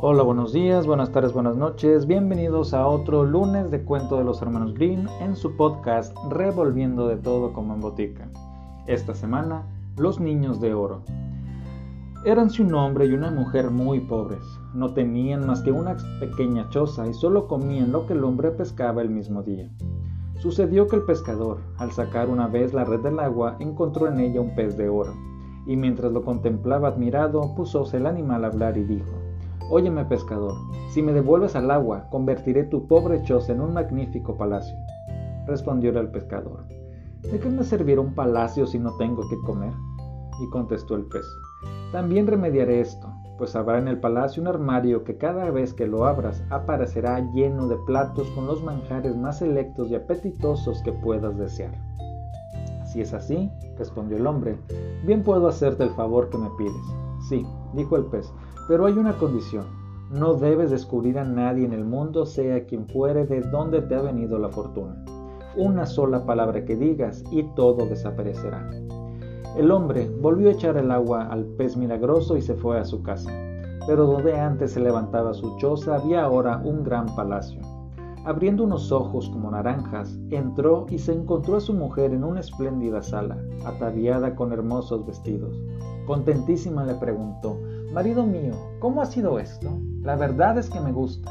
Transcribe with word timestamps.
Hola, 0.00 0.22
buenos 0.22 0.52
días, 0.52 0.86
buenas 0.86 1.10
tardes, 1.10 1.32
buenas 1.32 1.56
noches. 1.56 2.06
Bienvenidos 2.06 2.72
a 2.72 2.86
otro 2.86 3.24
lunes 3.24 3.72
de 3.72 3.82
cuento 3.82 4.16
de 4.16 4.22
los 4.22 4.40
hermanos 4.40 4.72
Green 4.74 5.08
en 5.20 5.34
su 5.34 5.56
podcast 5.56 6.16
Revolviendo 6.30 7.08
de 7.08 7.16
todo 7.16 7.52
como 7.52 7.74
en 7.74 7.80
botica. 7.80 8.28
Esta 8.86 9.16
semana, 9.16 9.66
Los 9.96 10.20
Niños 10.20 10.60
de 10.60 10.72
Oro. 10.72 11.02
Éranse 12.24 12.62
un 12.62 12.72
hombre 12.74 13.06
y 13.06 13.12
una 13.12 13.32
mujer 13.32 13.72
muy 13.72 13.98
pobres. 13.98 14.44
No 14.72 14.94
tenían 14.94 15.44
más 15.44 15.62
que 15.62 15.72
una 15.72 15.96
pequeña 16.20 16.70
choza 16.70 17.08
y 17.08 17.12
solo 17.12 17.48
comían 17.48 17.90
lo 17.90 18.06
que 18.06 18.12
el 18.12 18.22
hombre 18.22 18.52
pescaba 18.52 19.02
el 19.02 19.10
mismo 19.10 19.42
día. 19.42 19.68
Sucedió 20.36 20.86
que 20.86 20.94
el 20.94 21.02
pescador, 21.02 21.58
al 21.76 21.90
sacar 21.90 22.28
una 22.28 22.46
vez 22.46 22.72
la 22.72 22.84
red 22.84 23.00
del 23.00 23.18
agua, 23.18 23.56
encontró 23.58 24.06
en 24.06 24.20
ella 24.20 24.40
un 24.40 24.54
pez 24.54 24.76
de 24.76 24.88
oro, 24.88 25.12
y 25.66 25.74
mientras 25.76 26.12
lo 26.12 26.22
contemplaba 26.22 26.86
admirado, 26.86 27.52
púsose 27.56 27.96
el 27.96 28.06
animal 28.06 28.44
a 28.44 28.46
hablar 28.46 28.78
y 28.78 28.84
dijo, 28.84 29.17
Óyeme, 29.70 30.04
pescador, 30.06 30.54
si 30.90 31.02
me 31.02 31.12
devuelves 31.12 31.54
al 31.54 31.70
agua, 31.70 32.08
convertiré 32.10 32.64
tu 32.64 32.86
pobre 32.86 33.22
choza 33.22 33.52
en 33.52 33.60
un 33.60 33.74
magnífico 33.74 34.36
palacio. 34.36 34.76
Respondió 35.46 35.90
el 35.98 36.10
pescador, 36.10 36.64
¿de 37.22 37.38
qué 37.38 37.48
me 37.48 37.64
servirá 37.64 38.00
un 38.00 38.14
palacio 38.14 38.66
si 38.66 38.78
no 38.78 38.96
tengo 38.96 39.28
que 39.28 39.38
comer? 39.44 39.72
Y 40.40 40.50
contestó 40.50 40.94
el 40.94 41.04
pez, 41.06 41.26
también 41.92 42.26
remediaré 42.26 42.80
esto, 42.80 43.08
pues 43.38 43.56
habrá 43.56 43.78
en 43.78 43.88
el 43.88 43.98
palacio 43.98 44.42
un 44.42 44.48
armario 44.48 45.04
que 45.04 45.16
cada 45.16 45.50
vez 45.50 45.72
que 45.72 45.86
lo 45.86 46.04
abras 46.04 46.42
aparecerá 46.50 47.20
lleno 47.32 47.68
de 47.68 47.76
platos 47.86 48.28
con 48.30 48.46
los 48.46 48.62
manjares 48.62 49.16
más 49.16 49.38
selectos 49.38 49.90
y 49.90 49.94
apetitosos 49.94 50.82
que 50.82 50.92
puedas 50.92 51.38
desear. 51.38 51.72
Si 52.84 53.00
es 53.00 53.14
así, 53.14 53.50
respondió 53.78 54.16
el 54.16 54.26
hombre, 54.26 54.58
bien 55.04 55.22
puedo 55.22 55.48
hacerte 55.48 55.84
el 55.84 55.90
favor 55.90 56.30
que 56.30 56.38
me 56.38 56.50
pides. 56.58 56.74
Sí, 57.28 57.46
dijo 57.74 57.96
el 57.96 58.06
pez, 58.06 58.32
pero 58.68 58.84
hay 58.84 58.92
una 58.92 59.14
condición. 59.14 59.64
No 60.12 60.34
debes 60.34 60.70
descubrir 60.70 61.18
a 61.18 61.24
nadie 61.24 61.64
en 61.64 61.72
el 61.72 61.84
mundo, 61.84 62.26
sea 62.26 62.64
quien 62.66 62.86
fuere, 62.86 63.26
de 63.26 63.40
dónde 63.40 63.82
te 63.82 63.94
ha 63.94 64.02
venido 64.02 64.38
la 64.38 64.50
fortuna. 64.50 65.04
Una 65.56 65.86
sola 65.86 66.24
palabra 66.24 66.64
que 66.64 66.76
digas 66.76 67.24
y 67.32 67.42
todo 67.54 67.86
desaparecerá. 67.86 68.70
El 69.56 69.70
hombre 69.70 70.08
volvió 70.20 70.48
a 70.48 70.52
echar 70.52 70.76
el 70.76 70.90
agua 70.90 71.26
al 71.26 71.44
pez 71.44 71.76
milagroso 71.76 72.36
y 72.36 72.42
se 72.42 72.54
fue 72.54 72.78
a 72.78 72.84
su 72.84 73.02
casa. 73.02 73.32
Pero 73.86 74.06
donde 74.06 74.38
antes 74.38 74.72
se 74.72 74.80
levantaba 74.80 75.32
su 75.32 75.56
choza 75.56 75.96
había 75.96 76.22
ahora 76.22 76.60
un 76.62 76.84
gran 76.84 77.06
palacio. 77.16 77.60
Abriendo 78.24 78.64
unos 78.64 78.92
ojos 78.92 79.30
como 79.30 79.50
naranjas, 79.50 80.18
entró 80.30 80.86
y 80.90 80.98
se 80.98 81.14
encontró 81.14 81.56
a 81.56 81.60
su 81.60 81.72
mujer 81.72 82.12
en 82.12 82.24
una 82.24 82.40
espléndida 82.40 83.02
sala, 83.02 83.38
ataviada 83.64 84.36
con 84.36 84.52
hermosos 84.52 85.06
vestidos. 85.06 85.58
Contentísima 86.06 86.84
le 86.84 86.94
preguntó, 86.94 87.58
Marido 87.92 88.26
mío, 88.26 88.52
¿cómo 88.80 89.00
ha 89.00 89.06
sido 89.06 89.38
esto? 89.38 89.80
La 90.02 90.14
verdad 90.14 90.58
es 90.58 90.68
que 90.68 90.78
me 90.78 90.92
gusta. 90.92 91.30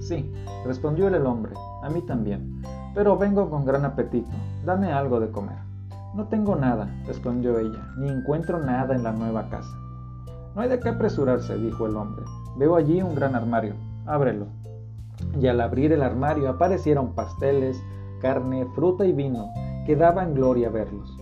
Sí, 0.00 0.32
respondió 0.64 1.08
el 1.08 1.26
hombre, 1.26 1.52
a 1.82 1.90
mí 1.90 2.00
también, 2.00 2.62
pero 2.94 3.18
vengo 3.18 3.50
con 3.50 3.66
gran 3.66 3.84
apetito, 3.84 4.30
dame 4.64 4.90
algo 4.90 5.20
de 5.20 5.30
comer. 5.30 5.58
No 6.14 6.26
tengo 6.28 6.56
nada, 6.56 6.88
respondió 7.06 7.58
ella, 7.58 7.86
ni 7.98 8.08
encuentro 8.08 8.58
nada 8.58 8.94
en 8.94 9.02
la 9.02 9.12
nueva 9.12 9.50
casa. 9.50 9.76
No 10.54 10.62
hay 10.62 10.70
de 10.70 10.80
qué 10.80 10.88
apresurarse, 10.88 11.56
dijo 11.58 11.86
el 11.86 11.96
hombre. 11.96 12.24
Veo 12.56 12.76
allí 12.76 13.02
un 13.02 13.14
gran 13.14 13.34
armario, 13.34 13.74
ábrelo. 14.06 14.46
Y 15.38 15.48
al 15.48 15.60
abrir 15.60 15.92
el 15.92 16.02
armario 16.02 16.48
aparecieron 16.48 17.14
pasteles, 17.14 17.80
carne, 18.22 18.66
fruta 18.74 19.04
y 19.04 19.12
vino, 19.12 19.50
que 19.84 19.96
daban 19.96 20.32
gloria 20.32 20.70
verlos. 20.70 21.14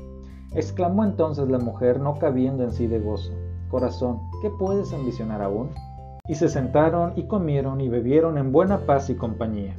Exclamó 0.52 1.04
entonces 1.04 1.48
la 1.48 1.58
mujer, 1.58 1.98
no 1.98 2.14
cabiendo 2.14 2.62
en 2.62 2.72
sí 2.72 2.86
de 2.86 3.00
gozo. 3.00 3.32
Corazón, 3.68 4.30
¿qué 4.40 4.50
puedes 4.50 4.92
ambicionar 4.92 5.42
aún? 5.42 5.70
Y 6.26 6.34
se 6.34 6.48
sentaron 6.48 7.12
y 7.16 7.26
comieron 7.26 7.80
y 7.80 7.88
bebieron 7.88 8.38
en 8.38 8.52
buena 8.52 8.86
paz 8.86 9.10
y 9.10 9.14
compañía. 9.14 9.76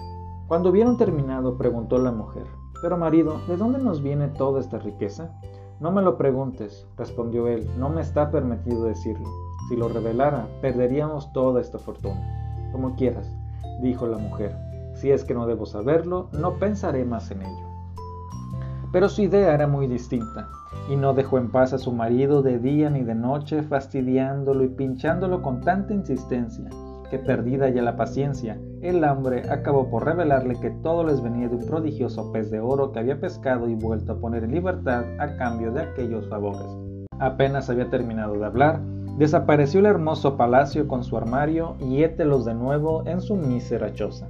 Cuando 0.47 0.69
hubieron 0.69 0.97
terminado, 0.97 1.57
preguntó 1.57 1.97
la 1.97 2.11
mujer, 2.11 2.47
Pero 2.81 2.97
marido, 2.97 3.41
¿de 3.47 3.57
dónde 3.57 3.79
nos 3.79 4.01
viene 4.01 4.29
toda 4.29 4.59
esta 4.59 4.79
riqueza? 4.79 5.31
No 5.79 5.91
me 5.91 6.01
lo 6.01 6.17
preguntes, 6.17 6.87
respondió 6.97 7.47
él, 7.47 7.69
no 7.77 7.89
me 7.89 8.01
está 8.01 8.31
permitido 8.31 8.85
decirlo. 8.85 9.27
Si 9.67 9.75
lo 9.75 9.89
revelara, 9.89 10.47
perderíamos 10.61 11.31
toda 11.33 11.61
esta 11.61 11.77
fortuna. 11.77 12.69
Como 12.71 12.95
quieras, 12.95 13.31
dijo 13.81 14.07
la 14.07 14.17
mujer, 14.17 14.55
si 14.93 15.11
es 15.11 15.23
que 15.23 15.33
no 15.33 15.45
debo 15.45 15.65
saberlo, 15.65 16.29
no 16.33 16.55
pensaré 16.55 17.05
más 17.05 17.31
en 17.31 17.43
ello. 17.43 17.68
Pero 18.91 19.07
su 19.07 19.21
idea 19.21 19.53
era 19.53 19.67
muy 19.67 19.87
distinta, 19.87 20.49
y 20.89 20.95
no 20.95 21.13
dejó 21.13 21.37
en 21.37 21.51
paz 21.51 21.73
a 21.73 21.77
su 21.77 21.91
marido 21.91 22.41
de 22.41 22.57
día 22.57 22.89
ni 22.89 23.03
de 23.03 23.13
noche, 23.13 23.61
fastidiándolo 23.61 24.63
y 24.63 24.69
pinchándolo 24.69 25.43
con 25.43 25.61
tanta 25.61 25.93
insistencia, 25.93 26.69
que 27.11 27.19
perdida 27.19 27.69
ya 27.69 27.83
la 27.83 27.95
paciencia, 27.95 28.59
el 28.81 29.03
hambre 29.03 29.49
acabó 29.49 29.89
por 29.89 30.05
revelarle 30.05 30.59
que 30.59 30.71
todo 30.81 31.03
les 31.03 31.21
venía 31.21 31.49
de 31.49 31.57
un 31.57 31.65
prodigioso 31.65 32.31
pez 32.31 32.49
de 32.49 32.59
oro 32.59 32.91
que 32.91 32.99
había 32.99 33.19
pescado 33.19 33.67
y 33.69 33.75
vuelto 33.75 34.13
a 34.13 34.19
poner 34.19 34.43
en 34.43 34.53
libertad 34.53 35.03
a 35.19 35.35
cambio 35.37 35.71
de 35.71 35.81
aquellos 35.81 36.27
favores. 36.27 36.67
Apenas 37.19 37.69
había 37.69 37.89
terminado 37.89 38.33
de 38.33 38.45
hablar, 38.45 38.81
desapareció 39.17 39.81
el 39.81 39.85
hermoso 39.85 40.37
palacio 40.37 40.87
con 40.87 41.03
su 41.03 41.17
armario 41.17 41.75
y 41.79 42.03
ételos 42.03 42.45
de 42.45 42.55
nuevo 42.55 43.03
en 43.05 43.21
su 43.21 43.35
mísera 43.35 43.93
choza. 43.93 44.29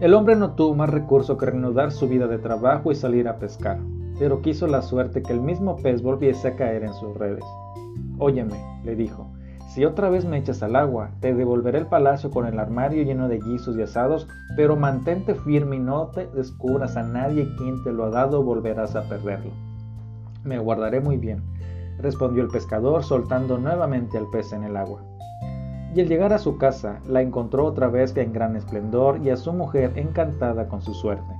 El 0.00 0.12
hombre 0.12 0.34
no 0.34 0.54
tuvo 0.54 0.74
más 0.74 0.90
recurso 0.90 1.38
que 1.38 1.46
reanudar 1.46 1.92
su 1.92 2.08
vida 2.08 2.26
de 2.26 2.38
trabajo 2.38 2.90
y 2.90 2.96
salir 2.96 3.28
a 3.28 3.38
pescar, 3.38 3.78
pero 4.18 4.42
quiso 4.42 4.66
la 4.66 4.82
suerte 4.82 5.22
que 5.22 5.32
el 5.32 5.40
mismo 5.40 5.76
pez 5.76 6.02
volviese 6.02 6.48
a 6.48 6.56
caer 6.56 6.82
en 6.82 6.92
sus 6.94 7.16
redes. 7.16 7.44
Óyeme, 8.18 8.56
le 8.82 8.96
dijo, 8.96 9.28
si 9.68 9.84
otra 9.84 10.10
vez 10.10 10.24
me 10.24 10.36
echas 10.36 10.64
al 10.64 10.74
agua, 10.74 11.12
te 11.20 11.32
devolveré 11.32 11.78
el 11.78 11.86
palacio 11.86 12.32
con 12.32 12.44
el 12.44 12.58
armario 12.58 13.04
lleno 13.04 13.28
de 13.28 13.38
guisos 13.38 13.76
y 13.76 13.82
asados, 13.82 14.26
pero 14.56 14.74
mantente 14.74 15.36
firme 15.36 15.76
y 15.76 15.80
no 15.80 16.08
te 16.08 16.26
descubras 16.26 16.96
a 16.96 17.04
nadie 17.04 17.48
quien 17.56 17.82
te 17.84 17.92
lo 17.92 18.06
ha 18.06 18.10
dado 18.10 18.42
volverás 18.42 18.96
a 18.96 19.08
perderlo. 19.08 19.52
Me 20.42 20.58
guardaré 20.58 21.00
muy 21.00 21.18
bien, 21.18 21.40
respondió 21.98 22.42
el 22.42 22.48
pescador 22.50 23.04
soltando 23.04 23.58
nuevamente 23.58 24.18
al 24.18 24.28
pez 24.30 24.52
en 24.52 24.64
el 24.64 24.76
agua 24.76 25.02
y 25.94 26.00
al 26.00 26.08
llegar 26.08 26.32
a 26.32 26.38
su 26.38 26.58
casa 26.58 27.00
la 27.08 27.22
encontró 27.22 27.64
otra 27.64 27.88
vez 27.88 28.16
en 28.16 28.32
gran 28.32 28.56
esplendor 28.56 29.20
y 29.22 29.30
a 29.30 29.36
su 29.36 29.52
mujer 29.52 29.92
encantada 29.96 30.68
con 30.68 30.82
su 30.82 30.92
suerte. 30.92 31.34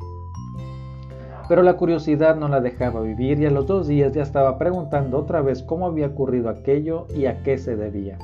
Pero 1.49 1.63
la 1.63 1.77
curiosidad 1.77 2.37
no 2.37 2.49
la 2.49 2.61
dejaba 2.61 3.01
vivir 3.01 3.41
y 3.41 3.47
a 3.47 3.51
los 3.51 3.67
dos 3.67 3.87
días 3.87 4.13
ya 4.13 4.23
estaba 4.23 4.57
preguntando 4.57 5.19
otra 5.19 5.43
vez 5.43 5.63
cómo 5.63 5.87
había 5.87 6.07
ocurrido 6.07 6.49
aquello 6.49 7.07
y 7.15 7.27
a 7.27 7.43
qué 7.43 7.59
se 7.59 7.77
debía. 7.77 8.19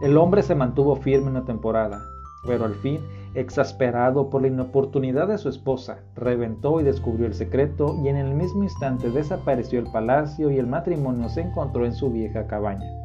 El 0.00 0.16
hombre 0.16 0.42
se 0.42 0.54
mantuvo 0.54 0.96
firme 0.96 1.28
una 1.28 1.44
temporada, 1.44 2.00
pero 2.46 2.64
al 2.64 2.74
fin, 2.76 3.00
exasperado 3.34 4.30
por 4.30 4.40
la 4.40 4.48
inoportunidad 4.48 5.28
de 5.28 5.36
su 5.36 5.50
esposa, 5.50 5.98
reventó 6.16 6.80
y 6.80 6.84
descubrió 6.84 7.26
el 7.26 7.34
secreto 7.34 7.94
y 8.02 8.08
en 8.08 8.16
el 8.16 8.34
mismo 8.34 8.62
instante 8.62 9.10
desapareció 9.10 9.78
el 9.78 9.92
palacio 9.92 10.50
y 10.50 10.58
el 10.58 10.66
matrimonio 10.66 11.28
se 11.28 11.42
encontró 11.42 11.84
en 11.84 11.92
su 11.92 12.10
vieja 12.10 12.46
cabaña. 12.46 12.99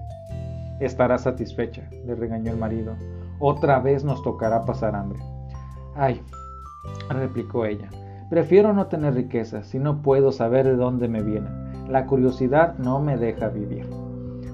Estará 0.80 1.18
satisfecha, 1.18 1.90
le 2.06 2.16
regañó 2.16 2.52
el 2.52 2.58
marido. 2.58 2.96
Otra 3.40 3.80
vez 3.80 4.04
nos 4.04 4.22
tocará 4.24 4.66
pasar 4.66 4.94
hambre. 4.94 5.20
Ay, 5.96 6.22
replicó 7.10 7.66
ella, 7.66 7.90
prefiero 8.30 8.74
no 8.74 8.88
tener 8.88 9.14
riquezas 9.14 9.68
si 9.68 9.80
no 9.80 10.02
puedo 10.02 10.34
saber 10.34 10.66
de 10.66 10.76
dónde 10.76 11.08
me 11.08 11.22
vienen. 11.22 11.88
La 11.90 12.06
curiosidad 12.06 12.78
no 12.78 13.00
me 13.00 13.16
deja 13.16 13.48
vivir. 13.48 13.88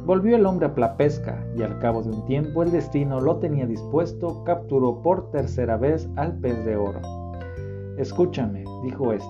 Volvió 0.06 0.36
el 0.36 0.46
hombre 0.46 0.68
a 0.68 0.80
la 0.80 0.96
pesca 0.96 1.44
y 1.58 1.64
al 1.64 1.80
cabo 1.80 2.04
de 2.04 2.10
un 2.10 2.26
tiempo 2.26 2.62
el 2.62 2.72
destino 2.72 3.20
lo 3.20 3.38
tenía 3.38 3.66
dispuesto, 3.66 4.44
capturó 4.44 5.02
por 5.02 5.32
tercera 5.32 5.78
vez 5.78 6.08
al 6.18 6.34
pez 6.38 6.64
de 6.66 6.76
oro. 6.76 7.00
Escúchame, 7.98 8.64
dijo 8.84 9.12
éste, 9.12 9.30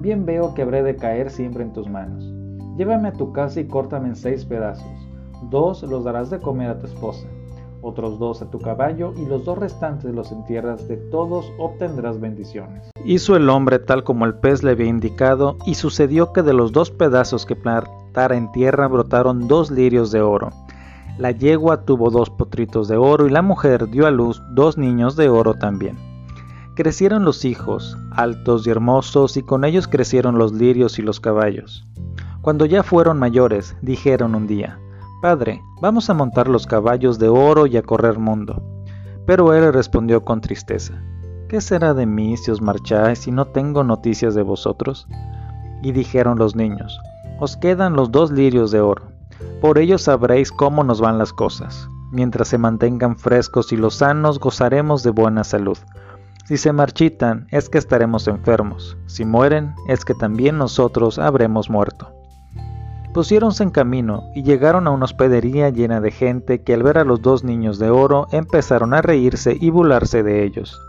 bien 0.00 0.24
veo 0.24 0.54
que 0.54 0.62
habré 0.62 0.82
de 0.82 0.96
caer 0.96 1.30
siempre 1.30 1.62
en 1.62 1.72
tus 1.72 1.88
manos. 1.88 2.24
Llévame 2.76 3.08
a 3.08 3.12
tu 3.12 3.32
casa 3.32 3.60
y 3.60 3.66
córtame 3.66 4.08
en 4.08 4.16
seis 4.16 4.44
pedazos 4.44 5.03
dos 5.50 5.82
los 5.82 6.04
darás 6.04 6.30
de 6.30 6.40
comer 6.40 6.70
a 6.70 6.78
tu 6.78 6.86
esposa, 6.86 7.26
otros 7.82 8.18
dos 8.18 8.42
a 8.42 8.50
tu 8.50 8.58
caballo, 8.58 9.12
y 9.16 9.26
los 9.26 9.44
dos 9.44 9.58
restantes 9.58 10.14
los 10.14 10.32
entierras, 10.32 10.88
de 10.88 10.96
todos 10.96 11.52
obtendrás 11.58 12.20
bendiciones. 12.20 12.90
Hizo 13.04 13.36
el 13.36 13.48
hombre 13.48 13.78
tal 13.78 14.04
como 14.04 14.24
el 14.24 14.34
pez 14.34 14.62
le 14.62 14.72
había 14.72 14.86
indicado, 14.86 15.56
y 15.66 15.74
sucedió 15.74 16.32
que 16.32 16.42
de 16.42 16.54
los 16.54 16.72
dos 16.72 16.90
pedazos 16.90 17.46
que 17.46 17.56
plantara 17.56 18.36
en 18.36 18.50
tierra 18.52 18.88
brotaron 18.88 19.48
dos 19.48 19.70
lirios 19.70 20.10
de 20.10 20.22
oro. 20.22 20.50
La 21.18 21.30
yegua 21.30 21.84
tuvo 21.84 22.10
dos 22.10 22.28
potritos 22.30 22.88
de 22.88 22.96
oro 22.96 23.26
y 23.26 23.30
la 23.30 23.42
mujer 23.42 23.88
dio 23.88 24.06
a 24.06 24.10
luz 24.10 24.42
dos 24.50 24.76
niños 24.76 25.14
de 25.14 25.28
oro 25.28 25.54
también. 25.54 25.96
Crecieron 26.74 27.24
los 27.24 27.44
hijos, 27.44 27.96
altos 28.10 28.66
y 28.66 28.70
hermosos, 28.70 29.36
y 29.36 29.42
con 29.42 29.64
ellos 29.64 29.86
crecieron 29.86 30.38
los 30.38 30.52
lirios 30.52 30.98
y 30.98 31.02
los 31.02 31.20
caballos. 31.20 31.86
Cuando 32.42 32.66
ya 32.66 32.82
fueron 32.82 33.16
mayores, 33.18 33.76
dijeron 33.80 34.34
un 34.34 34.48
día, 34.48 34.80
Padre, 35.24 35.64
vamos 35.80 36.10
a 36.10 36.12
montar 36.12 36.48
los 36.48 36.66
caballos 36.66 37.18
de 37.18 37.30
oro 37.30 37.66
y 37.66 37.78
a 37.78 37.82
correr 37.82 38.18
mundo. 38.18 38.62
Pero 39.24 39.54
él 39.54 39.72
respondió 39.72 40.22
con 40.22 40.42
tristeza, 40.42 41.02
¿qué 41.48 41.62
será 41.62 41.94
de 41.94 42.04
mí 42.04 42.36
si 42.36 42.50
os 42.50 42.60
marcháis 42.60 43.26
y 43.26 43.30
no 43.30 43.46
tengo 43.46 43.84
noticias 43.84 44.34
de 44.34 44.42
vosotros? 44.42 45.08
Y 45.82 45.92
dijeron 45.92 46.38
los 46.38 46.54
niños, 46.56 47.00
os 47.40 47.56
quedan 47.56 47.94
los 47.94 48.12
dos 48.12 48.32
lirios 48.32 48.70
de 48.70 48.82
oro, 48.82 49.04
por 49.62 49.78
ellos 49.78 50.02
sabréis 50.02 50.52
cómo 50.52 50.84
nos 50.84 51.00
van 51.00 51.16
las 51.16 51.32
cosas. 51.32 51.88
Mientras 52.12 52.48
se 52.48 52.58
mantengan 52.58 53.16
frescos 53.16 53.72
y 53.72 53.78
lozanos 53.78 54.38
gozaremos 54.38 55.02
de 55.04 55.10
buena 55.10 55.42
salud. 55.42 55.78
Si 56.44 56.58
se 56.58 56.74
marchitan 56.74 57.46
es 57.50 57.70
que 57.70 57.78
estaremos 57.78 58.28
enfermos, 58.28 58.98
si 59.06 59.24
mueren 59.24 59.74
es 59.88 60.04
que 60.04 60.12
también 60.12 60.58
nosotros 60.58 61.18
habremos 61.18 61.70
muerto. 61.70 62.12
Pusiéronse 63.14 63.62
en 63.62 63.70
camino 63.70 64.24
y 64.34 64.42
llegaron 64.42 64.88
a 64.88 64.90
una 64.90 65.04
hospedería 65.04 65.70
llena 65.70 66.00
de 66.00 66.10
gente 66.10 66.62
que 66.62 66.74
al 66.74 66.82
ver 66.82 66.98
a 66.98 67.04
los 67.04 67.22
dos 67.22 67.44
niños 67.44 67.78
de 67.78 67.88
oro 67.88 68.26
empezaron 68.32 68.92
a 68.92 69.02
reírse 69.02 69.56
y 69.58 69.70
burlarse 69.70 70.24
de 70.24 70.42
ellos. 70.42 70.82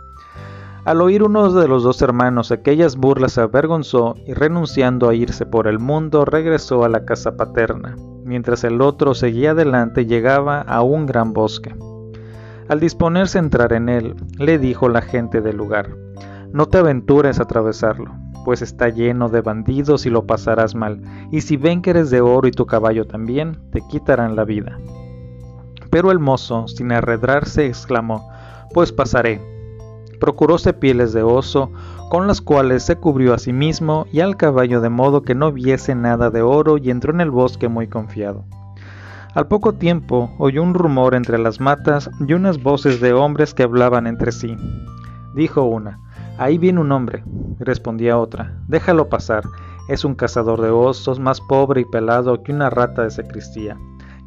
Al 0.86 1.02
oír 1.02 1.22
uno 1.22 1.52
de 1.52 1.68
los 1.68 1.84
dos 1.84 2.02
hermanos 2.02 2.52
aquellas 2.52 2.96
burlas 2.96 3.34
se 3.34 3.42
avergonzó 3.42 4.16
y 4.26 4.34
renunciando 4.34 5.08
a 5.08 5.14
irse 5.14 5.46
por 5.46 5.68
el 5.68 5.78
mundo 5.78 6.26
regresó 6.26 6.84
a 6.84 6.90
la 6.90 7.06
casa 7.06 7.38
paterna, 7.38 7.96
mientras 8.24 8.64
el 8.64 8.82
otro 8.82 9.14
seguía 9.14 9.52
adelante 9.52 10.02
y 10.02 10.06
llegaba 10.08 10.62
a 10.62 10.82
un 10.82 11.06
gran 11.06 11.32
bosque. 11.32 11.76
Al 12.68 12.80
disponerse 12.80 13.38
a 13.38 13.44
entrar 13.44 13.72
en 13.72 13.88
él, 13.88 14.16
le 14.40 14.58
dijo 14.58 14.90
la 14.90 15.04
gente 15.04 15.42
del 15.42 15.58
lugar, 15.58 15.92
No 16.52 16.66
te 16.66 16.80
aventures 16.80 17.40
a 17.40 17.44
atravesarlo, 17.44 18.16
pues 18.46 18.62
está 18.62 18.88
lleno 18.90 19.28
de 19.28 19.42
bandidos 19.42 20.06
y 20.06 20.10
lo 20.10 20.26
pasarás 20.26 20.76
mal, 20.76 21.02
y 21.32 21.42
si 21.42 21.58
ven 21.58 21.82
que 21.82 21.90
eres 21.90 22.12
de 22.12 22.22
oro 22.22 22.48
y 22.48 22.52
tu 22.52 22.66
caballo 22.66 23.06
también, 23.06 23.58
te 23.72 23.82
quitarán 23.90 24.38
la 24.38 24.46
vida. 24.46 24.78
Pero 25.90 26.12
el 26.12 26.20
mozo, 26.20 26.68
sin 26.68 26.92
arredrarse, 26.92 27.66
exclamó, 27.66 28.30
Pues 28.74 28.92
pasaré, 28.92 29.42
procuróse 30.20 30.74
pieles 30.74 31.12
de 31.12 31.24
oso, 31.24 31.72
con 32.10 32.28
las 32.28 32.40
cuales 32.40 32.84
se 32.84 32.98
cubrió 32.98 33.34
a 33.34 33.40
sí 33.40 33.52
mismo 33.52 34.06
y 34.12 34.20
al 34.20 34.38
caballo 34.38 34.80
de 34.80 34.90
modo 34.90 35.24
que 35.24 35.36
no 35.36 35.52
viese 35.52 35.96
nada 35.96 36.30
de 36.30 36.42
oro 36.42 36.78
y 36.78 36.92
entró 36.92 37.12
en 37.12 37.22
el 37.22 37.32
bosque 37.32 37.68
muy 37.68 37.88
confiado. 37.88 38.46
Al 39.34 39.48
poco 39.48 39.74
tiempo 39.74 40.32
oyó 40.38 40.64
un 40.64 40.76
rumor 40.76 41.16
entre 41.16 41.38
las 41.38 41.60
matas 41.60 42.10
y 42.26 42.34
unas 42.34 42.62
voces 42.62 43.02
de 43.02 43.12
hombres 43.12 43.54
que 43.54 43.64
hablaban 43.64 44.08
entre 44.08 44.32
sí. 44.32 44.56
Dijo 45.34 45.64
una, 45.64 46.00
Ahí 46.38 46.58
viene 46.58 46.82
un 46.82 46.92
hombre. 46.92 47.24
Respondía 47.60 48.18
otra, 48.18 48.58
Déjalo 48.68 49.08
pasar, 49.08 49.44
es 49.88 50.04
un 50.04 50.16
cazador 50.16 50.62
de 50.62 50.70
osos 50.70 51.20
más 51.20 51.40
pobre 51.40 51.82
y 51.82 51.86
pelado 51.86 52.44
que 52.44 52.52
una 52.52 52.70
rata 52.70 53.04
de 53.04 53.12
sacristía. 53.12 53.78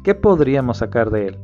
¿Qué 0.03 0.15
podríamos 0.15 0.77
sacar 0.77 1.11
de 1.11 1.27
él? 1.27 1.39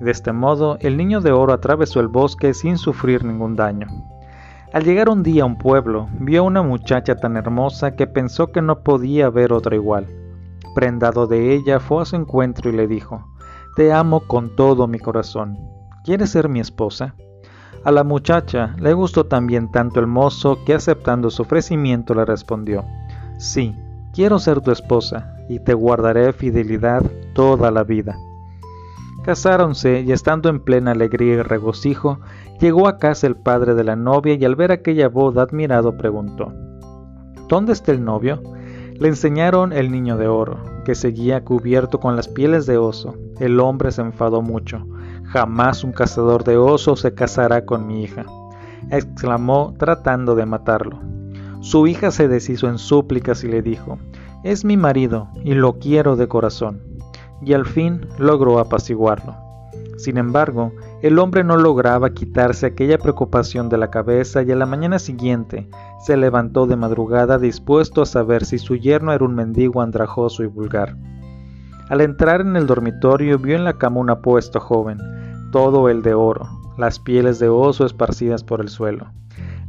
De 0.00 0.10
este 0.10 0.32
modo, 0.32 0.78
el 0.80 0.96
niño 0.96 1.20
de 1.20 1.30
oro 1.30 1.52
atravesó 1.52 2.00
el 2.00 2.08
bosque 2.08 2.54
sin 2.54 2.78
sufrir 2.78 3.22
ningún 3.22 3.54
daño. 3.54 3.86
Al 4.72 4.84
llegar 4.84 5.10
un 5.10 5.22
día 5.22 5.42
a 5.42 5.46
un 5.46 5.58
pueblo, 5.58 6.08
vio 6.18 6.40
a 6.40 6.44
una 6.44 6.62
muchacha 6.62 7.16
tan 7.16 7.36
hermosa 7.36 7.96
que 7.96 8.06
pensó 8.06 8.50
que 8.50 8.62
no 8.62 8.82
podía 8.82 9.26
haber 9.26 9.52
otra 9.52 9.76
igual. 9.76 10.06
Prendado 10.74 11.26
de 11.26 11.54
ella, 11.54 11.80
fue 11.80 12.02
a 12.02 12.04
su 12.06 12.16
encuentro 12.16 12.70
y 12.70 12.72
le 12.72 12.86
dijo, 12.86 13.26
Te 13.76 13.92
amo 13.92 14.20
con 14.20 14.56
todo 14.56 14.86
mi 14.86 14.98
corazón. 14.98 15.58
¿Quieres 16.04 16.30
ser 16.30 16.48
mi 16.48 16.60
esposa? 16.60 17.14
A 17.84 17.90
la 17.90 18.04
muchacha 18.04 18.74
le 18.78 18.92
gustó 18.92 19.24
también 19.24 19.70
tanto 19.70 20.00
el 20.00 20.06
mozo 20.06 20.58
que 20.64 20.74
aceptando 20.74 21.30
su 21.30 21.42
ofrecimiento 21.42 22.14
le 22.14 22.24
respondió, 22.24 22.84
Sí, 23.38 23.74
quiero 24.12 24.38
ser 24.38 24.60
tu 24.60 24.70
esposa 24.70 25.34
y 25.48 25.60
te 25.60 25.74
guardaré 25.74 26.32
fidelidad 26.32 27.02
toda 27.32 27.70
la 27.70 27.84
vida. 27.84 28.16
Casáronse 29.24 30.00
y 30.00 30.12
estando 30.12 30.48
en 30.48 30.60
plena 30.60 30.92
alegría 30.92 31.34
y 31.34 31.42
regocijo, 31.42 32.20
llegó 32.58 32.88
a 32.88 32.98
casa 32.98 33.26
el 33.26 33.36
padre 33.36 33.74
de 33.74 33.84
la 33.84 33.96
novia 33.96 34.34
y 34.34 34.44
al 34.44 34.56
ver 34.56 34.72
aquella 34.72 35.08
boda 35.08 35.42
admirado 35.42 35.96
preguntó, 35.96 36.52
¿Dónde 37.48 37.72
está 37.72 37.92
el 37.92 38.04
novio? 38.04 38.42
Le 38.98 39.08
enseñaron 39.08 39.72
el 39.72 39.90
niño 39.90 40.16
de 40.16 40.28
oro, 40.28 40.58
que 40.84 40.94
seguía 40.94 41.44
cubierto 41.44 41.98
con 41.98 42.14
las 42.16 42.28
pieles 42.28 42.66
de 42.66 42.78
oso. 42.78 43.14
El 43.40 43.58
hombre 43.58 43.90
se 43.92 44.02
enfadó 44.02 44.42
mucho. 44.42 44.86
Jamás 45.32 45.84
un 45.84 45.92
cazador 45.92 46.42
de 46.42 46.56
osos 46.56 47.00
se 47.00 47.14
casará 47.14 47.64
con 47.64 47.86
mi 47.86 48.02
hija, 48.02 48.24
exclamó 48.90 49.74
tratando 49.78 50.34
de 50.34 50.44
matarlo. 50.44 50.98
Su 51.60 51.86
hija 51.86 52.10
se 52.10 52.26
deshizo 52.26 52.68
en 52.68 52.78
súplicas 52.78 53.44
y 53.44 53.48
le 53.48 53.62
dijo, 53.62 53.98
Es 54.42 54.64
mi 54.64 54.76
marido 54.76 55.28
y 55.44 55.54
lo 55.54 55.78
quiero 55.78 56.16
de 56.16 56.26
corazón 56.26 56.82
y 57.42 57.52
al 57.52 57.64
fin 57.64 58.06
logró 58.18 58.58
apaciguarlo. 58.58 59.36
Sin 59.98 60.16
embargo, 60.16 60.72
el 61.02 61.18
hombre 61.18 61.44
no 61.44 61.56
lograba 61.56 62.10
quitarse 62.10 62.66
aquella 62.66 62.98
preocupación 62.98 63.68
de 63.68 63.78
la 63.78 63.90
cabeza 63.90 64.42
y 64.42 64.50
a 64.50 64.56
la 64.56 64.66
mañana 64.66 64.98
siguiente 64.98 65.68
se 66.00 66.16
levantó 66.16 66.66
de 66.66 66.76
madrugada 66.76 67.38
dispuesto 67.38 68.02
a 68.02 68.06
saber 68.06 68.44
si 68.44 68.58
su 68.58 68.76
yerno 68.76 69.12
era 69.12 69.24
un 69.24 69.34
mendigo 69.34 69.82
andrajoso 69.82 70.42
y 70.42 70.46
vulgar. 70.46 70.96
Al 71.88 72.00
entrar 72.00 72.40
en 72.40 72.56
el 72.56 72.66
dormitorio 72.66 73.38
vio 73.38 73.56
en 73.56 73.64
la 73.64 73.74
cama 73.74 74.00
un 74.00 74.10
apuesto 74.10 74.58
joven, 74.58 74.98
todo 75.50 75.88
el 75.88 76.02
de 76.02 76.14
oro, 76.14 76.48
las 76.78 76.98
pieles 76.98 77.38
de 77.38 77.48
oso 77.48 77.84
esparcidas 77.84 78.44
por 78.44 78.60
el 78.60 78.68
suelo. 78.68 79.12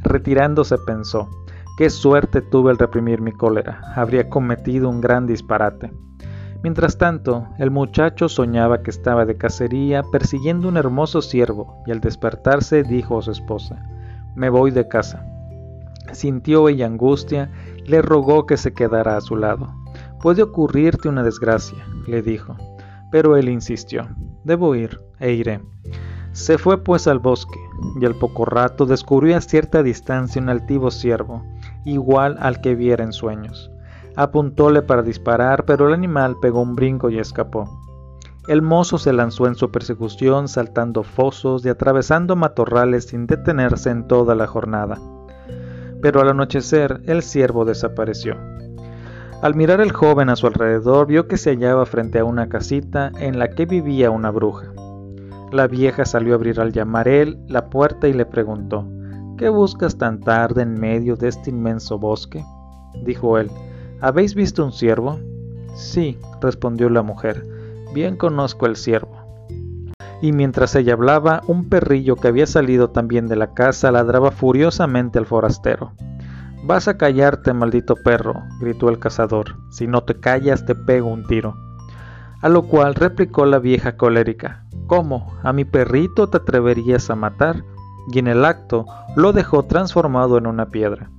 Retirándose 0.04 0.78
pensó, 0.78 1.30
qué 1.78 1.90
suerte 1.90 2.42
tuve 2.42 2.72
al 2.72 2.78
reprimir 2.78 3.22
mi 3.22 3.32
cólera, 3.32 3.82
habría 3.96 4.30
cometido 4.30 4.90
un 4.90 5.02
gran 5.02 5.28
disparate. 5.28 5.92
Mientras 6.64 6.98
tanto, 6.98 7.48
el 7.58 7.72
muchacho 7.72 8.30
soñaba 8.30 8.84
que 8.84 8.92
estaba 8.92 9.26
de 9.26 9.36
cacería 9.36 10.04
persiguiendo 10.12 10.68
un 10.68 10.78
hermoso 10.78 11.22
ciervo 11.22 11.82
y 11.88 11.92
al 11.92 12.02
despertarse 12.02 12.84
dijo 12.84 13.18
a 13.18 13.22
su 13.24 13.32
esposa, 13.32 13.84
Me 14.36 14.50
voy 14.50 14.72
de 14.72 14.88
casa. 14.88 15.26
Sintió 16.12 16.70
ella 16.70 16.86
angustia 16.86 17.52
le 17.86 18.02
rogó 18.02 18.46
que 18.46 18.58
se 18.58 18.74
quedara 18.74 19.18
a 19.18 19.22
su 19.22 19.36
lado. 19.36 19.74
Puede 20.22 20.44
ocurrirte 20.44 21.10
una 21.10 21.24
desgracia, 21.24 21.84
le 22.08 22.22
dijo, 22.22 22.56
pero 23.12 23.36
él 23.38 23.50
insistió, 23.50 24.08
Debo 24.44 24.76
ir, 24.76 25.00
e 25.20 25.34
iré. 25.34 25.62
Se 26.34 26.58
fue 26.58 26.84
pues 26.84 27.08
al 27.08 27.20
bosque, 27.20 27.60
y 28.00 28.06
al 28.06 28.16
poco 28.16 28.46
rato 28.46 28.86
descubrió 28.86 29.36
a 29.38 29.42
cierta 29.42 29.84
distancia 29.84 30.42
un 30.42 30.50
altivo 30.50 30.90
ciervo, 30.90 31.44
igual 31.86 32.38
al 32.40 32.62
que 32.62 32.76
viera 32.76 33.04
en 33.04 33.14
sueños. 33.14 33.72
Apuntóle 34.16 34.82
para 34.82 35.04
disparar, 35.04 35.66
pero 35.66 35.88
el 35.88 35.94
animal 35.94 36.36
pegó 36.42 36.62
un 36.62 36.76
brinco 36.76 37.10
y 37.10 37.20
escapó. 37.20 37.70
El 38.48 38.62
mozo 38.62 38.98
se 38.98 39.14
lanzó 39.14 39.46
en 39.46 39.56
su 39.56 39.72
persecución, 39.72 40.48
saltando 40.48 41.04
fosos 41.04 41.64
y 41.66 41.70
atravesando 41.70 42.36
matorrales 42.36 43.06
sin 43.06 43.28
detenerse 43.28 43.92
en 43.92 44.08
toda 44.08 44.34
la 44.34 44.48
jornada. 44.48 44.98
Pero 46.02 46.22
al 46.22 46.30
anochecer 46.30 47.02
el 47.06 47.22
ciervo 47.22 47.66
desapareció. 47.66 48.36
Al 49.42 49.56
mirar 49.56 49.82
el 49.82 49.92
joven 49.92 50.30
a 50.30 50.36
su 50.36 50.46
alrededor 50.46 51.08
vio 51.08 51.28
que 51.28 51.36
se 51.36 51.50
hallaba 51.50 51.88
frente 51.88 52.20
a 52.20 52.26
una 52.26 52.48
casita 52.48 53.12
en 53.20 53.40
la 53.40 53.50
que 53.50 53.66
vivía 53.66 54.12
una 54.12 54.30
bruja. 54.30 54.72
La 55.52 55.66
vieja 55.66 56.06
salió 56.06 56.34
a 56.34 56.36
abrir 56.36 56.60
al 56.60 56.72
llamar 56.72 57.08
él 57.08 57.40
la 57.48 57.72
puerta 57.72 58.08
y 58.08 58.14
le 58.14 58.28
preguntó 58.28 58.88
¿Qué 59.40 59.50
buscas 59.50 59.98
tan 59.98 60.20
tarde 60.20 60.62
en 60.62 60.80
medio 60.80 61.16
de 61.16 61.30
este 61.30 61.50
inmenso 61.50 61.98
bosque? 61.98 62.46
Dijo 63.04 63.40
él 63.40 63.50
¿Habéis 64.00 64.36
visto 64.36 64.64
un 64.64 64.72
ciervo? 64.72 65.20
Sí, 65.74 66.20
respondió 66.40 66.90
la 66.92 67.02
mujer, 67.02 67.44
bien 67.96 68.18
conozco 68.18 68.68
el 68.68 68.76
ciervo. 68.76 69.22
Y 70.22 70.34
mientras 70.34 70.76
ella 70.76 70.94
hablaba, 70.94 71.42
un 71.48 71.68
perrillo 71.68 72.16
que 72.16 72.28
había 72.28 72.46
salido 72.46 72.92
también 72.92 73.28
de 73.28 73.38
la 73.38 73.56
casa 73.56 73.92
ladraba 73.92 74.30
furiosamente 74.30 75.18
al 75.18 75.26
forastero. 75.26 75.94
Vas 76.64 76.88
a 76.88 76.98
callarte, 76.98 77.54
maldito 77.54 77.96
perro, 77.96 78.44
gritó 78.60 78.90
el 78.90 79.00
cazador. 79.00 79.58
Si 79.72 79.88
no 79.88 80.04
te 80.04 80.20
callas, 80.20 80.66
te 80.66 80.76
pego 80.76 81.10
un 81.10 81.26
tiro. 81.26 81.56
A 82.42 82.50
lo 82.50 82.64
cual 82.64 82.94
replicó 82.94 83.46
la 83.46 83.58
vieja 83.58 83.98
colérica. 83.98 84.66
¿Cómo? 84.86 85.34
¿A 85.42 85.54
mi 85.54 85.66
perrito 85.66 86.28
te 86.28 86.38
atreverías 86.38 87.10
a 87.10 87.16
matar? 87.16 87.64
Y 88.12 88.20
en 88.20 88.28
el 88.28 88.46
acto 88.46 88.86
lo 89.16 89.34
dejó 89.34 89.64
transformado 89.64 90.38
en 90.38 90.46
una 90.46 90.68
piedra. 90.68 91.10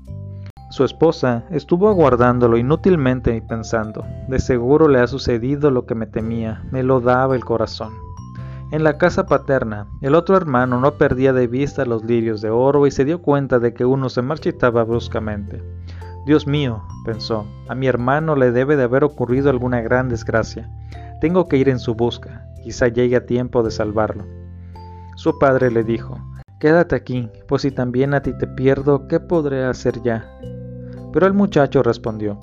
Su 0.70 0.84
esposa 0.84 1.44
estuvo 1.50 1.88
aguardándolo 1.88 2.56
inútilmente 2.56 3.36
y 3.36 3.40
pensando, 3.40 4.06
de 4.28 4.38
seguro 4.38 4.88
le 4.88 5.00
ha 5.00 5.06
sucedido 5.06 5.70
lo 5.70 5.84
que 5.86 5.94
me 5.94 6.06
temía, 6.06 6.62
me 6.70 6.82
lo 6.82 7.00
daba 7.00 7.34
el 7.34 7.44
corazón. 7.44 7.92
En 8.72 8.84
la 8.84 8.96
casa 8.96 9.26
paterna, 9.26 9.86
el 10.00 10.14
otro 10.14 10.34
hermano 10.34 10.80
no 10.80 10.94
perdía 10.94 11.34
de 11.34 11.46
vista 11.46 11.84
los 11.84 12.02
lirios 12.04 12.40
de 12.40 12.48
oro 12.48 12.86
y 12.86 12.90
se 12.90 13.04
dio 13.04 13.20
cuenta 13.20 13.58
de 13.58 13.74
que 13.74 13.84
uno 13.84 14.08
se 14.08 14.22
marchitaba 14.22 14.82
bruscamente. 14.82 15.62
Dios 16.24 16.46
mío, 16.46 16.82
pensó, 17.04 17.46
a 17.68 17.74
mi 17.74 17.86
hermano 17.86 18.34
le 18.34 18.50
debe 18.50 18.76
de 18.76 18.84
haber 18.84 19.04
ocurrido 19.04 19.50
alguna 19.50 19.82
gran 19.82 20.08
desgracia. 20.08 20.70
Tengo 21.20 21.48
que 21.48 21.58
ir 21.58 21.68
en 21.68 21.78
su 21.78 21.94
busca, 21.94 22.46
quizá 22.64 22.88
llegue 22.88 23.16
a 23.16 23.26
tiempo 23.26 23.62
de 23.62 23.70
salvarlo. 23.70 24.24
Su 25.16 25.38
padre 25.38 25.70
le 25.70 25.84
dijo, 25.84 26.18
Quédate 26.58 26.96
aquí, 26.96 27.28
pues 27.46 27.62
si 27.62 27.72
también 27.72 28.14
a 28.14 28.22
ti 28.22 28.32
te 28.38 28.46
pierdo, 28.46 29.06
¿qué 29.06 29.20
podré 29.20 29.66
hacer 29.66 30.00
ya? 30.00 30.24
Pero 31.12 31.26
el 31.26 31.34
muchacho 31.34 31.82
respondió, 31.82 32.38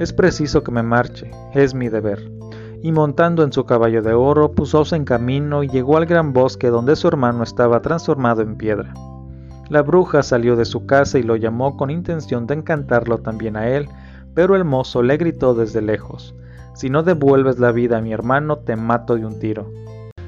Es 0.00 0.12
preciso 0.12 0.64
que 0.64 0.72
me 0.72 0.82
marche, 0.82 1.30
es 1.54 1.72
mi 1.72 1.88
deber. 1.88 2.37
Y 2.82 2.92
montando 2.92 3.42
en 3.42 3.52
su 3.52 3.64
caballo 3.64 4.02
de 4.02 4.14
oro, 4.14 4.52
pusóse 4.52 4.94
en 4.94 5.04
camino 5.04 5.62
y 5.64 5.68
llegó 5.68 5.96
al 5.96 6.06
gran 6.06 6.32
bosque 6.32 6.68
donde 6.68 6.94
su 6.94 7.08
hermano 7.08 7.42
estaba 7.42 7.82
transformado 7.82 8.42
en 8.42 8.56
piedra. 8.56 8.94
La 9.68 9.82
bruja 9.82 10.22
salió 10.22 10.56
de 10.56 10.64
su 10.64 10.86
casa 10.86 11.18
y 11.18 11.22
lo 11.22 11.36
llamó 11.36 11.76
con 11.76 11.90
intención 11.90 12.46
de 12.46 12.54
encantarlo 12.54 13.18
también 13.18 13.56
a 13.56 13.68
él, 13.68 13.88
pero 14.34 14.54
el 14.54 14.64
mozo 14.64 15.02
le 15.02 15.16
gritó 15.16 15.54
desde 15.54 15.82
lejos, 15.82 16.34
Si 16.74 16.88
no 16.88 17.02
devuelves 17.02 17.58
la 17.58 17.72
vida 17.72 17.98
a 17.98 18.00
mi 18.00 18.12
hermano, 18.12 18.58
te 18.58 18.76
mato 18.76 19.16
de 19.16 19.26
un 19.26 19.40
tiro. 19.40 19.70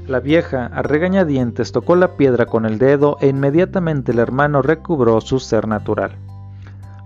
La 0.09 0.19
vieja, 0.19 0.67
a 0.67 0.83
regañadientes, 0.83 1.71
tocó 1.71 1.95
la 1.95 2.17
piedra 2.17 2.47
con 2.47 2.67
el 2.67 2.79
dedo 2.79 3.17
e 3.21 3.29
inmediatamente 3.29 4.11
el 4.11 4.19
hermano 4.19 4.61
recobró 4.61 5.21
su 5.21 5.39
ser 5.39 5.69
natural. 5.69 6.17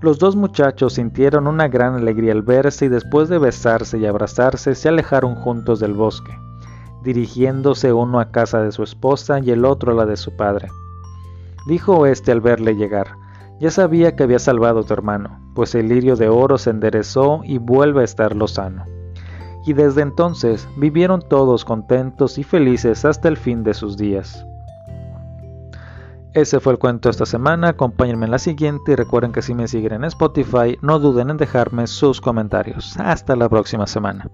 Los 0.04 0.18
dos 0.18 0.36
muchachos 0.36 0.92
sintieron 0.92 1.46
una 1.46 1.66
gran 1.68 1.94
alegría 1.94 2.32
al 2.32 2.42
verse 2.42 2.84
y 2.84 2.88
después 2.88 3.30
de 3.30 3.38
besarse 3.38 3.96
y 3.96 4.04
abrazarse 4.04 4.74
se 4.74 4.90
alejaron 4.90 5.34
juntos 5.34 5.80
del 5.80 5.94
bosque, 5.94 6.38
dirigiéndose 7.02 7.90
uno 7.90 8.20
a 8.20 8.30
casa 8.30 8.60
de 8.60 8.70
su 8.70 8.82
esposa 8.82 9.40
y 9.40 9.50
el 9.50 9.64
otro 9.64 9.92
a 9.92 9.94
la 9.94 10.04
de 10.04 10.18
su 10.18 10.36
padre. 10.36 10.68
Dijo 11.66 12.04
éste 12.04 12.32
al 12.32 12.42
verle 12.42 12.76
llegar, 12.76 13.16
ya 13.60 13.70
sabía 13.70 14.14
que 14.14 14.24
había 14.24 14.38
salvado 14.38 14.80
a 14.80 14.82
tu 14.82 14.92
hermano, 14.92 15.40
pues 15.54 15.74
el 15.74 15.88
lirio 15.88 16.16
de 16.16 16.28
oro 16.28 16.58
se 16.58 16.68
enderezó 16.68 17.40
y 17.42 17.56
vuelve 17.56 18.02
a 18.02 18.04
estar 18.04 18.36
lozano 18.36 18.84
y 19.66 19.72
desde 19.72 20.02
entonces 20.02 20.68
vivieron 20.76 21.22
todos 21.26 21.64
contentos 21.64 22.36
y 22.36 22.42
felices 22.42 23.06
hasta 23.06 23.28
el 23.28 23.38
fin 23.38 23.64
de 23.64 23.72
sus 23.72 23.96
días. 23.96 24.44
Ese 26.34 26.58
fue 26.58 26.72
el 26.72 26.80
cuento 26.80 27.08
de 27.08 27.12
esta 27.12 27.26
semana, 27.26 27.68
acompáñenme 27.68 28.24
en 28.24 28.32
la 28.32 28.40
siguiente 28.40 28.90
y 28.90 28.96
recuerden 28.96 29.30
que 29.30 29.40
si 29.40 29.54
me 29.54 29.68
siguen 29.68 29.92
en 29.92 30.04
Spotify 30.04 30.76
no 30.82 30.98
duden 30.98 31.30
en 31.30 31.36
dejarme 31.36 31.86
sus 31.86 32.20
comentarios. 32.20 32.96
Hasta 32.98 33.36
la 33.36 33.48
próxima 33.48 33.86
semana. 33.86 34.28